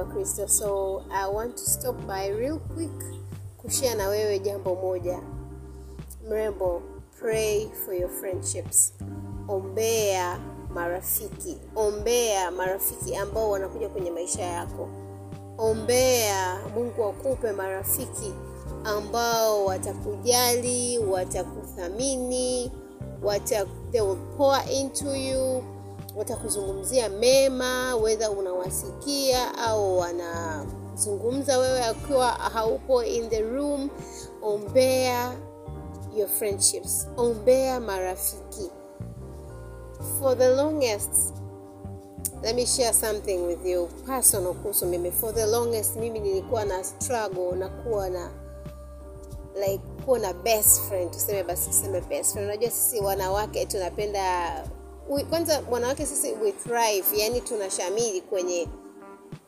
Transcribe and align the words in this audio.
wa 0.00 0.06
kristo. 0.06 0.48
So 0.48 1.02
i 1.12 1.26
want 1.28 1.56
to 1.56 1.62
stop 1.64 1.96
by 2.06 2.28
real 2.28 2.58
quick 2.58 3.04
kushia 3.58 3.94
na 3.94 4.08
wewe 4.08 4.38
jambo 4.38 4.74
moja. 4.74 5.20
Mrembo 6.28 6.82
pray 7.20 7.68
for 7.84 7.94
your 7.94 8.10
friendships. 8.10 8.92
Ombea 9.48 10.38
marafiki. 10.74 11.56
Ombea 11.76 12.50
marafiki 12.50 13.16
ambao 13.16 13.50
wanakuja 13.50 13.88
kwenye 13.88 14.10
maisha 14.10 14.42
yako. 14.42 14.88
Ombea 15.58 16.58
mungu 16.74 17.04
akupe 17.04 17.52
marafiki 17.52 18.32
ambao 18.84 19.64
watakujali 19.64 20.98
watakuthamini 20.98 22.72
watak, 23.22 23.68
they 23.92 24.00
will 24.00 24.16
pour 24.36 24.56
into 24.72 25.16
you 25.16 25.62
watakuzungumzia 26.16 27.08
mema 27.08 27.96
wedha 27.96 28.30
unawasikia 28.30 29.58
au 29.58 29.98
wanazungumza 29.98 31.58
wewe 31.58 31.84
akiwa 31.84 32.26
haupo 32.28 33.04
in 33.04 33.30
the 33.30 33.40
room 33.40 33.90
ombea 34.42 35.32
your 36.16 36.28
friendships 36.28 37.06
ombea 37.16 37.80
marafiki. 37.80 38.70
For 40.20 40.38
the 40.38 40.48
longest 40.48 41.10
let 42.42 42.54
me 42.56 42.66
share 42.66 42.92
something 42.92 43.36
with 43.46 43.66
you 43.66 43.86
personal 44.06 44.54
kuhusu 44.54 44.86
mimi. 44.86 45.10
For 45.10 45.34
the 45.34 45.46
longest 45.46 45.96
mimi 45.96 46.18
nilikuwa 46.20 46.64
na 46.64 46.84
struggle 46.84 47.52
na 47.56 47.68
kuwa 47.68 48.10
na 48.10 48.30
like 49.54 49.82
kuwa 50.04 50.18
na 50.18 50.32
best 50.32 50.80
friend. 50.80 51.10
Tuseme 51.10 51.42
basi 51.44 51.68
tuseme 51.68 52.00
best 52.00 52.32
friend. 52.32 52.48
Unajua 52.48 52.70
sisi 52.70 53.00
wanawake 53.00 53.66
tunapenda 53.66 54.54
kwanza 55.30 55.62
wanawake 55.70 56.06
sisi 56.06 56.32
we 56.32 56.52
thrive 56.52 57.06
yani 57.18 57.40
tunashamili 57.40 58.20
kwenye 58.20 58.68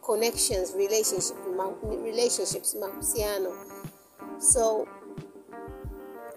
connections 0.01 0.75
relationship, 0.75 1.37
ma, 1.57 1.73
relationships 2.05 2.75
mahusiano. 2.75 3.51
So 4.39 4.87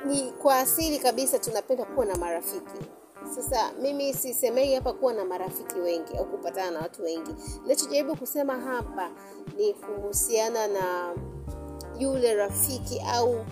ni 0.05 0.31
kwa 0.31 0.59
asili 0.59 0.99
kabisa 0.99 1.39
tunapenda 1.39 1.85
kuwa 1.85 2.05
na 2.05 2.15
marafiki. 2.15 2.85
Sasa 3.35 3.71
mimi 3.81 4.13
sisemei 4.13 4.75
hapa 4.75 4.93
kuwa 4.93 5.13
na 5.13 5.25
marafiki 5.25 5.79
wengi 5.79 6.17
au 6.17 6.25
kupatana 6.25 6.71
na 6.71 6.79
watu 6.79 7.03
wengi. 7.03 7.31
Nachojaribu 7.67 8.15
kusema 8.15 8.59
hapa 8.59 9.09
ni 9.57 9.73
kuhusiana 9.73 10.67
na 10.67 11.15
yule 11.99 12.33
rafiki 12.33 13.01
au 13.13 13.45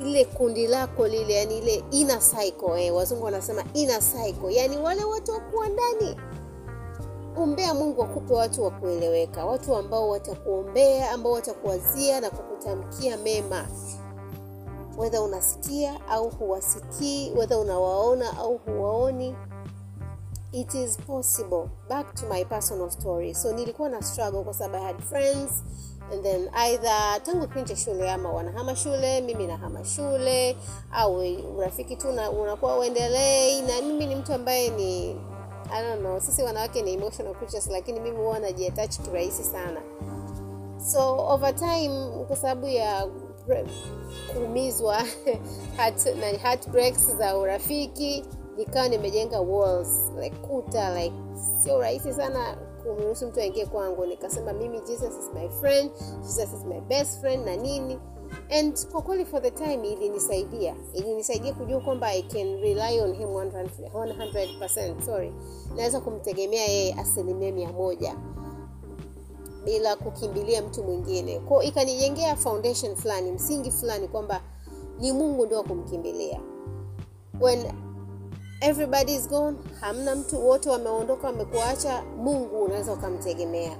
ile 0.00 0.24
kundi 0.24 0.66
lako 0.66 1.08
lile 1.08 1.34
yani 1.34 1.58
ile 1.58 1.84
inner 1.90 2.20
cycle 2.20 2.86
eh, 2.86 2.94
wazungu 2.94 3.24
wanasema 3.24 3.64
inner 3.74 4.00
cycle. 4.00 4.54
Yani 4.54 4.78
wale 4.78 5.04
watu 5.04 5.32
wakuwa 5.32 5.68
ndani. 5.68 6.16
Ombea 7.36 7.74
mungu 7.74 8.02
akupe 8.02 8.34
watu 8.34 8.62
wa 8.62 8.70
kueleweka 8.70 9.44
watu 9.46 9.76
ambao 9.76 10.08
watakuombea 10.08 11.10
ambao 11.10 11.32
watakuwazia 11.32 12.20
na 12.20 12.30
kukutamkia 12.30 13.16
mema. 13.16 13.66
Wedha 14.98 15.22
unasikia 15.22 16.06
au 16.08 16.28
huwasikii 16.30 17.32
wedha 17.36 17.58
unawaona 17.58 18.38
au 18.38 18.56
huwaoni 18.58 19.36
it 20.52 20.74
is 20.74 20.96
possible. 20.98 21.68
Back 21.88 22.14
to 22.14 22.26
my 22.26 22.44
personal 22.44 22.90
story. 22.90 23.34
So 23.34 23.52
nilikuwa 23.52 23.88
na 23.88 24.02
struggle 24.02 24.42
kwa 24.42 24.54
sababu 24.54 24.84
i 24.84 24.86
had 24.86 25.02
friends 25.02 25.50
and 26.12 26.22
then 26.22 26.48
either 26.54 27.22
tangu 27.22 27.46
kipindi 27.48 27.76
shule 27.76 28.10
ama 28.10 28.32
wanahama 28.32 28.76
shule 28.76 29.20
mimi 29.20 29.46
nahama 29.46 29.84
shule 29.84 30.56
au 30.92 31.16
urafiki 31.56 31.96
tu 31.96 32.08
unakuwa 32.42 32.78
uendelei 32.78 33.62
na 33.62 33.82
mimi 33.82 34.06
ni 34.06 34.14
mtu 34.14 34.34
ambaye 34.34 34.68
ni 34.70 35.16
I 35.72 35.82
don't 35.82 36.00
know 36.00 36.20
sisi 36.20 36.42
wanawake 36.42 36.82
ni 36.82 36.92
emotional 36.92 37.34
creatures 37.34 37.66
lakini 37.66 38.00
mimi 38.00 38.16
huwa 38.16 38.38
najiatach 38.38 38.98
kirahisi 39.00 39.44
sana. 39.44 39.80
So 40.92 41.28
over 41.28 41.56
time 41.56 42.24
kwa 42.26 42.36
sababu 42.36 42.66
ya 42.66 43.06
kuumizwa 44.32 45.02
na 46.20 46.26
heartbreaks 46.26 47.16
za 47.16 47.36
urafiki 47.38 48.24
nikawa 48.56 48.88
nimejenga 48.88 49.40
walls 49.40 50.12
like 50.20 50.36
kuta 50.36 51.02
like 51.02 51.14
sio 51.62 51.80
rahisi 51.80 52.12
sana 52.12 52.56
kumruhusu 52.94 53.26
mtu 53.26 53.40
aingie 53.40 53.66
kwangu. 53.66 54.06
Nikasema 54.06 54.52
mimi 54.52 54.80
jesus 54.80 55.14
is 55.18 55.30
my 55.34 55.48
friend 55.48 55.90
jesus 56.22 56.52
is 56.58 56.64
my 56.68 56.80
best 56.80 57.20
friend 57.20 57.44
na 57.46 57.56
nini. 57.56 57.98
And 58.58 58.86
kwa 58.92 59.02
kweli 59.02 59.24
for 59.24 59.42
the 59.42 59.50
time 59.50 59.88
ilinisaidia. 59.92 60.76
Ilinisaidia 60.94 61.52
kujua 61.54 61.80
kwamba 61.80 62.12
i 62.14 62.22
can 62.22 62.60
rely 62.60 63.00
on 63.00 63.12
him 63.14 63.28
100%, 63.28 63.66
100% 63.92 65.00
sorry. 65.06 65.32
Naweza 65.76 66.00
kumtegemea 66.00 66.64
yeye 66.66 66.94
asilimia 66.94 67.52
mia 67.52 67.72
moja 67.72 68.16
bila 69.64 69.96
kukimbilia 69.96 70.62
mtu 70.62 70.84
mwingine. 70.84 71.38
Kwao 71.38 71.62
ikanijengea 71.62 72.36
foundation 72.36 72.96
fulani 72.96 73.32
msingi 73.32 73.70
fulani 73.70 74.08
kwamba 74.08 74.40
ni 74.98 75.12
mungu 75.12 75.46
ndio 75.46 75.58
wa 75.58 75.64
kumkimbilia. 75.64 76.40
When 77.40 77.66
everybody 78.60 79.12
is 79.14 79.28
gone. 79.28 79.56
Hamna 79.80 80.16
mtu 80.16 80.46
wote 80.48 80.70
wameondoka 80.70 81.26
wamekuacha. 81.26 82.02
Mungu 82.02 82.62
unaweza 82.64 82.92
ukamtegemea. 82.92 83.76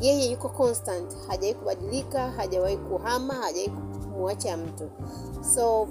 Yeye 0.00 0.30
yuko 0.30 0.48
constant. 0.48 1.16
Hajawahi 1.28 1.54
kubadilika 1.54 2.30
hajawahi 2.30 2.76
kuhama 2.76 3.34
hajawahi 3.34 3.70
kumwacha 3.70 4.56
mtu. 4.56 4.90
So 5.54 5.88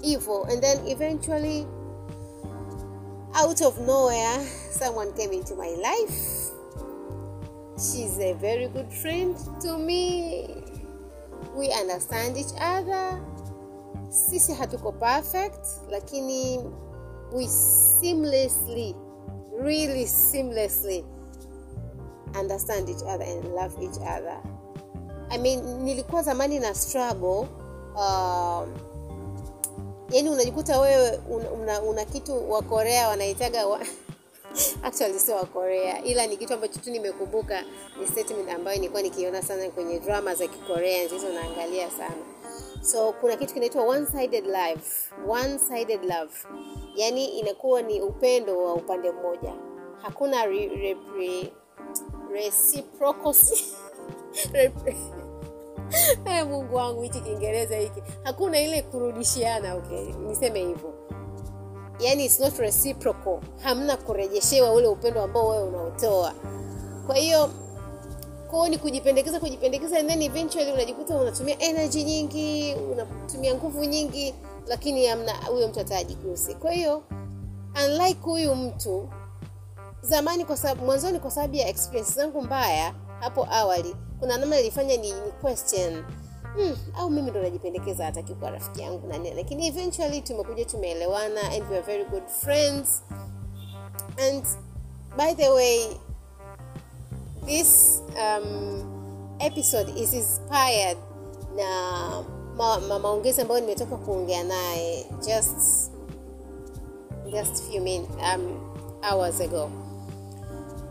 hivyo 0.00 0.44
and 0.44 0.60
then 0.60 0.88
eventually 0.88 1.66
out 3.44 3.60
of 3.60 3.78
nowhere 3.78 4.46
someone 4.78 5.12
came 5.12 5.36
into 5.36 5.56
my 5.56 5.70
life. 5.76 6.50
She's 7.76 8.18
a 8.18 8.32
very 8.34 8.68
good 8.68 8.90
friend 8.92 9.36
to 9.62 9.78
me. 9.78 10.48
We 11.56 11.68
understand 11.82 12.36
each 12.36 12.52
other. 12.78 13.20
Sisi 14.08 14.52
hatuko 14.54 14.92
perfect 14.92 15.66
lakini 15.90 16.60
we 17.32 17.46
seamlessly 17.46 18.94
really 19.60 20.06
seamlessly 20.06 21.04
understand 22.38 22.88
each 22.88 23.02
other 23.06 23.24
and 23.24 23.44
love 23.54 23.74
each 23.82 23.98
other. 24.00 24.36
I 25.30 25.38
mean 25.38 25.60
nilikuwa 25.84 26.22
zamani 26.22 26.58
na 26.58 26.74
struggle 26.74 27.46
um, 27.96 28.90
yani 30.10 30.30
unajikuta 30.30 30.80
wewe 30.80 31.20
una, 31.30 31.50
una, 31.50 31.82
una 31.82 32.04
kitu 32.04 32.50
wa 32.52 32.62
korea 32.62 33.08
wanaitaga 33.08 33.66
wa 33.66 33.80
actually 34.82 35.18
sio 35.18 35.36
wa 35.36 35.46
korea 35.46 36.04
ila 36.04 36.26
ni 36.26 36.36
kitu 36.36 36.54
ambacho 36.54 36.80
tu 36.80 36.90
nimekumbuka 36.90 37.64
ni 38.00 38.06
statement 38.06 38.50
ambayo 38.50 38.76
nilikuwa 38.76 39.02
nikiona 39.02 39.42
sana 39.42 39.70
kwenye 39.70 39.98
drama 39.98 40.34
za 40.34 40.46
kikorea 40.46 41.04
ndizo 41.06 41.28
naangalia 41.28 41.90
sana 41.90 42.29
so 42.82 43.12
kuna 43.12 43.36
kitu 43.36 43.54
kinaitwa 43.54 43.82
one 43.84 44.06
sided 44.06 44.46
love. 44.46 44.80
One 45.28 45.58
sided 45.58 46.04
love. 46.04 46.32
Yani 46.96 47.24
inakuwa 47.24 47.82
ni 47.82 48.00
upendo 48.00 48.58
wa 48.64 48.74
upande 48.74 49.12
mmoja. 49.12 49.52
Hakuna 50.02 50.46
re, 50.46 50.68
re, 50.68 50.96
re, 51.18 51.52
reciprocity. 52.32 53.64
Hey, 56.24 56.42
mungu 56.42 56.74
wangu 56.76 57.02
hichi 57.02 57.20
kiingereza 57.20 57.76
hiki. 57.76 58.02
Hakuna 58.24 58.60
ile 58.60 58.82
kurudishiana 58.82 59.74
okay? 59.74 60.12
Niseme 60.12 60.60
hivyo. 60.60 60.94
Yani 62.00 62.24
it's 62.24 62.40
not 62.40 62.58
reciprocal. 62.58 63.40
Hamna 63.62 63.96
kurejeshewa 63.96 64.72
ule 64.72 64.86
upendo 64.88 65.22
ambao 65.22 65.48
wewe 65.48 65.62
unaotoa. 65.68 66.32
Kwa 67.06 67.14
hiyo 67.16 67.50
kwao 68.50 68.68
ni 68.68 68.78
kujipendekeza 68.78 69.40
kujipendekeza 69.40 69.98
and 69.98 70.08
then 70.08 70.22
eventually 70.22 70.72
unajikuta 70.72 71.16
unatumia 71.16 71.58
energy 71.58 72.02
nyingi 72.04 72.74
unatumia 72.92 73.54
nguvu 73.54 73.84
nyingi 73.84 74.34
lakini 74.66 75.08
amna 75.08 75.32
huyo 75.32 75.68
mtu 75.68 75.80
atajigusi 75.80 76.54
kwa 76.54 76.72
hiyo 76.72 77.02
unlike 77.86 78.20
huyu 78.20 78.54
mtu 78.54 79.08
zamani 80.02 80.44
kwa 80.44 80.56
sababu 80.56 80.84
mwanzoni 80.84 81.20
kwa 81.20 81.30
sababu 81.30 81.54
ya 81.54 81.68
experience 81.68 82.12
zangu 82.12 82.42
mbaya 82.42 82.94
hapo 83.20 83.46
awali 83.50 83.96
kuna 84.20 84.38
namna 84.38 84.60
ilifanya 84.60 84.96
ni, 84.96 85.12
ni 85.12 85.32
question 85.40 86.04
hmm, 86.54 86.76
au 86.98 87.10
mimi 87.10 87.30
ndo 87.30 87.42
najipendekeza 87.42 88.04
hataki 88.04 88.34
kuwa 88.34 88.50
rafiki 88.50 88.80
yangu 88.82 89.06
na 89.06 89.18
nini? 89.18 89.36
Lakini 89.36 89.66
eventually 89.66 90.20
tumekuja 90.20 90.64
tumeelewana 90.64 91.40
and 91.52 91.70
we 91.70 91.76
are 91.76 91.86
very 91.86 92.04
good 92.04 92.26
friends. 92.28 93.02
And 94.28 94.44
by 95.16 95.34
the 95.34 95.50
way 95.50 95.86
this 97.46 98.00
um, 98.16 99.36
episode 99.40 99.88
is 99.96 100.12
inspired 100.14 100.96
na 101.56 102.22
ma, 102.56 102.80
ma, 102.80 102.98
maongezi 102.98 103.40
ambayo 103.40 103.60
nimetoka 103.60 103.96
kuongea 103.96 104.44
naye 104.44 105.06
just 105.26 105.90
just 107.32 107.62
few 107.70 107.80
min, 107.80 108.06
um, 108.34 108.60
hours 109.02 109.40
ago. 109.40 109.70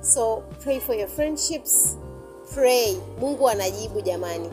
So 0.01 0.43
pray 0.63 0.79
for 0.79 0.95
your 0.95 1.07
friendships. 1.09 1.97
Pray. 2.53 2.97
Mungu 3.19 3.49
anajibu 3.49 4.01
jamani. 4.01 4.49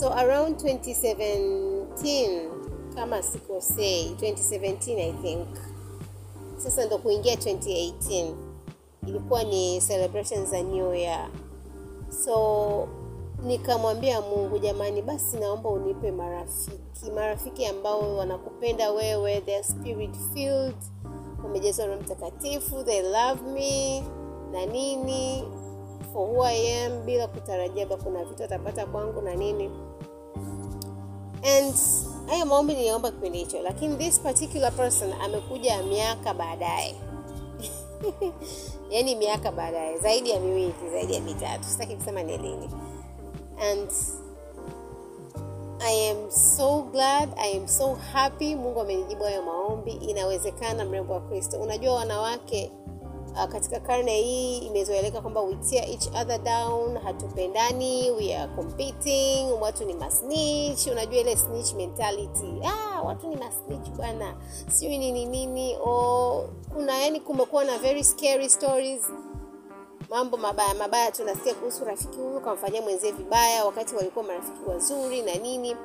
So 0.00 0.12
around 0.12 0.56
2017 0.56 2.48
kama 2.94 3.22
sikosei 3.22 4.16
2017 4.20 4.98
i 5.00 5.12
think. 5.22 5.48
Sasa 6.58 6.84
ndo 6.84 6.98
kuingia 6.98 7.34
2018 7.34 8.32
ilikuwa 9.06 9.44
ni 9.44 9.80
celebrations 9.80 10.50
za 10.50 10.62
new 10.62 10.94
year. 10.94 11.28
So 12.24 12.88
nikamwambia 13.42 14.20
mungu 14.20 14.58
jamani 14.58 15.02
basi 15.02 15.36
naomba 15.36 15.68
unipe 15.68 16.12
marafiki 16.12 17.10
marafiki 17.14 17.66
ambao 17.66 18.16
wanakupenda 18.16 18.90
wewe 18.90 19.40
they're 19.40 19.64
spirit 19.64 20.16
filled 20.34 20.76
wamejazwa 21.44 21.86
na 21.86 21.96
mtakatifu 21.96 22.84
they 22.84 23.02
love 23.02 23.42
me 23.54 24.02
na 24.52 24.66
nini 24.66 25.44
for 26.12 26.28
who 26.28 26.44
I 26.44 26.84
am 26.84 27.04
bila 27.06 27.26
kutarajia 27.26 27.86
kuna 27.86 28.24
vitu 28.24 28.44
atapata 28.44 28.86
kwangu 28.86 29.20
na 29.22 29.34
nini. 29.34 29.70
And 31.58 31.74
haya 32.26 32.44
maombi 32.44 32.74
niliomba 32.74 33.10
kipindi 33.10 33.38
hicho 33.38 33.62
lakini 33.62 33.96
this 33.96 34.20
particular 34.20 34.72
person 34.72 35.12
amekuja 35.12 35.82
miaka 35.82 36.34
baadaye 36.34 36.94
yaani 38.92 39.14
miaka 39.16 39.52
baadaye 39.52 39.98
zaidi 39.98 40.30
ya 40.30 40.40
miwili 40.40 40.74
zaidi 40.92 41.14
ya 41.14 41.20
mitatu 41.20 41.64
sitaki 41.64 41.96
kusema 41.96 42.22
ni 42.22 42.38
lini 42.38 42.70
and 43.70 43.90
I 45.84 46.10
am 46.10 46.30
so 46.30 46.82
glad, 46.92 47.28
I 47.36 47.56
am 47.58 47.66
so 47.68 47.94
happy. 47.94 48.54
Mungu 48.54 48.80
amenijibu 48.80 49.24
hayo 49.24 49.42
maombi. 49.42 49.90
Inawezekana, 49.92 50.84
mrembo 50.84 51.12
wa 51.14 51.20
Kristo. 51.20 51.56
Unajua 51.60 51.94
wanawake 51.94 52.72
uh, 53.34 53.44
katika 53.44 53.80
karne 53.80 54.20
hii 54.20 54.58
imezoeleka 54.58 55.20
kwamba 55.20 55.40
we 55.40 55.54
tear 55.54 55.90
each 55.90 56.06
other 56.06 56.38
down, 56.38 56.98
hatupendani, 56.98 58.10
we 58.10 58.36
are 58.36 58.52
competing, 58.56 59.46
watu 59.60 59.84
ni 59.84 59.94
masnitch. 59.94 60.86
Unajua 60.86 61.20
ile 61.20 61.36
snitch 61.36 61.72
mentality, 61.74 62.52
ah, 62.64 63.02
watu 63.02 63.28
ni 63.28 63.36
masnitch 63.36 63.88
bwana, 63.90 64.34
sijui 64.68 64.98
nini 64.98 65.24
nini. 65.26 65.76
Oh, 65.84 66.48
kuna 66.74 66.98
yani, 66.98 67.20
kumekuwa 67.20 67.64
na 67.64 67.78
very 67.78 68.04
scary 68.04 68.50
stories 68.50 69.02
mambo 70.10 70.36
mabaya 70.36 70.74
mabaya 70.74 71.12
tunasikia 71.12 71.54
kuhusu 71.54 71.84
rafiki 71.84 72.16
huyu 72.18 72.40
kamfanyia 72.40 72.82
mwenzie 72.82 73.12
vibaya 73.12 73.64
wakati 73.64 73.94
walikuwa 73.94 74.24
marafiki 74.24 74.58
wazuri 74.70 75.22
na 75.22 75.34
nini 75.34 75.76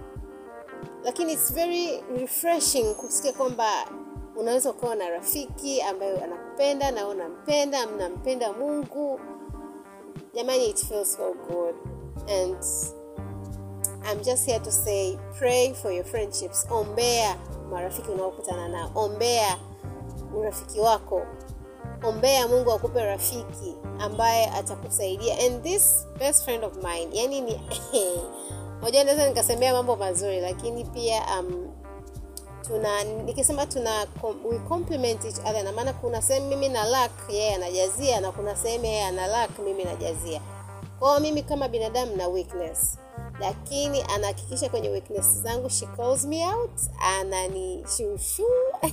lakini 1.03 1.33
it's 1.33 1.53
very 1.53 2.03
refreshing 2.17 2.93
kusikia 2.95 3.33
kwamba 3.33 3.69
unaweza 4.35 4.71
ukawa 4.71 4.95
na 4.95 5.09
rafiki 5.09 5.81
ambayo 5.81 6.17
anakupenda 6.57 6.91
na 6.91 7.07
unampenda 7.07 7.87
mnampenda 7.87 8.53
mungu. 8.53 9.19
Jamani 10.33 10.69
it 10.69 10.79
feels 10.85 11.13
so 11.15 11.33
good. 11.49 11.75
And 12.29 12.57
I'm 14.05 14.23
just 14.23 14.45
here 14.45 14.59
to 14.59 14.71
say 14.71 15.17
pray 15.37 15.73
for 15.73 15.91
your 15.91 16.03
friendships. 16.05 16.65
Ombea 16.69 17.35
marafiki 17.71 18.11
unaokutana 18.11 18.67
nao. 18.67 18.91
Ombea 18.95 19.57
urafiki 20.37 20.79
wako. 20.79 21.21
Ombea 22.03 22.47
mungu 22.47 22.71
akupe 22.71 23.05
rafiki 23.05 23.75
ambaye 23.99 24.45
atakusaidia. 24.49 25.35
And 25.45 25.63
this 25.63 26.05
best 26.19 26.43
friend 26.43 26.63
of 26.63 26.75
mine 26.75 27.09
yani 27.11 27.41
ni 27.41 27.61
moja 28.81 29.03
naweza 29.03 29.27
nikasemea 29.29 29.73
mambo 29.73 29.95
mazuri 29.95 30.39
lakini 30.39 30.85
pia 30.85 31.21
um, 31.39 31.67
tuna 32.61 33.03
nikisema 33.03 33.65
tuna 33.65 34.07
we 34.45 34.59
complement 34.59 35.25
each 35.25 35.39
other 35.39 35.63
na 35.63 35.71
maana 35.71 35.93
kuna 35.93 36.21
sehemu 36.21 36.47
mimi 36.47 36.69
na 36.69 36.83
lack 36.85 37.11
yeye 37.29 37.55
anajazia 37.55 38.21
na 38.21 38.31
kuna 38.31 38.55
sehemu 38.55 38.85
yeye 38.85 39.03
ana 39.05 39.27
lack 39.27 39.59
mimi 39.59 39.83
najazia. 39.83 40.41
Kwao 40.99 41.19
mimi 41.19 41.43
kama 41.43 41.67
binadamu 41.67 42.15
na 42.15 42.27
weakness. 42.27 42.97
Lakini 43.39 44.01
anahakikisha 44.01 44.69
kwenye 44.69 44.89
weakness 44.89 45.41
zangu 45.41 45.69
she 45.69 45.85
calls 45.85 46.25
me 46.25 46.45
out 46.53 46.79
ananishushuu 47.01 48.45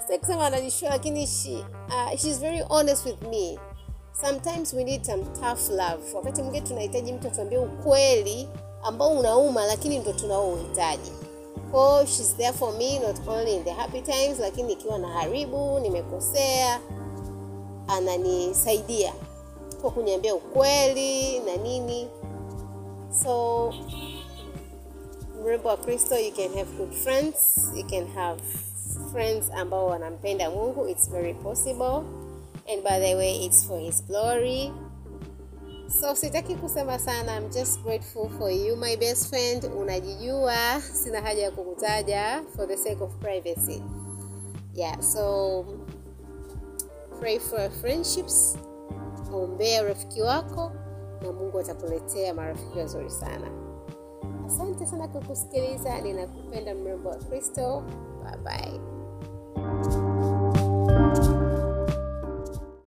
sitaki 0.00 0.18
kusema 0.18 0.46
ananishua 0.46 0.88
lakini 0.88 1.26
she, 1.26 1.64
uh, 1.88 2.18
she's 2.18 2.38
very 2.40 2.60
honest 2.68 3.06
with 3.06 3.22
me. 3.22 3.58
Sometimes 4.20 4.74
we 4.74 4.84
need 4.84 5.04
some 5.04 5.24
tough 5.24 5.68
love. 5.70 6.14
Wakati 6.14 6.42
mwingine 6.42 6.66
tunahitaji 6.66 7.12
mtu 7.12 7.28
atuambie 7.28 7.58
ukweli 7.58 8.48
ambao 8.82 9.08
unauma 9.10 9.66
lakini 9.66 9.98
ndo 9.98 10.12
tunaouhitaji 10.12 11.12
kwao 11.76 12.06
she's 12.06 12.32
there 12.36 12.52
for 12.54 12.72
me 12.72 12.98
not 12.98 13.20
only 13.28 13.54
in 13.56 13.64
the 13.64 13.70
happy 13.70 14.00
times 14.00 14.40
lakini 14.40 14.72
ikiwa 14.72 14.98
na 14.98 15.08
haribu 15.08 15.78
nimekosea 15.80 16.80
ananisaidia 17.88 19.12
kwa 19.82 19.90
kuniambia 19.90 20.34
ukweli 20.34 21.38
na 21.40 21.56
nini. 21.56 22.08
So 23.22 23.74
mrembo 25.42 25.68
wa 25.68 25.76
kristo 25.76 26.18
you 26.18 26.32
can 26.32 26.48
have 26.54 26.72
good 26.76 26.92
friends 26.92 27.36
you 27.76 27.84
can 27.86 28.06
have 28.06 28.42
friends 29.12 29.50
ambao 29.50 29.86
wanampenda 29.86 30.50
mungu 30.50 30.88
it's 30.88 31.10
very 31.10 31.34
possible. 31.34 32.02
And 32.72 32.82
by 32.82 33.00
the 33.00 33.14
way 33.14 33.44
it's 33.44 33.66
for 33.66 33.80
his 33.80 34.04
glory 34.06 34.72
so 35.88 36.14
sitaki 36.14 36.54
kusema 36.54 36.98
sana. 36.98 37.36
I'm 37.36 37.50
just 37.50 37.82
grateful 37.82 38.28
for 38.38 38.50
you 38.50 38.76
my 38.76 38.96
best 38.96 39.28
friend. 39.28 39.64
Unajijua 39.64 40.80
sina 40.92 41.20
haja 41.20 41.42
ya 41.42 41.50
kukutaja 41.50 42.42
for 42.56 42.68
the 42.68 42.76
sake 42.76 43.04
of 43.04 43.14
privacy. 43.16 43.82
Yeah 44.74 45.00
so 45.00 45.64
pray 47.20 47.38
for 47.38 47.70
friendships. 47.70 48.58
Ombea 49.34 49.82
rafiki 49.82 50.22
wako 50.22 50.72
na 51.22 51.32
mungu 51.32 51.58
atakuletea 51.58 52.34
marafiki 52.34 52.78
wazuri 52.78 53.10
sana. 53.10 53.50
Asante 54.46 54.86
sana 54.86 55.08
kwa 55.08 55.20
kusikiliza. 55.20 56.00
Ninakupenda 56.00 56.74
mrembo 56.74 57.08
wa 57.08 57.16
kristo. 57.16 57.82
Bye 58.24 58.36
bye 58.44 58.80